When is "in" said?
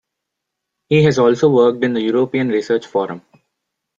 1.83-1.93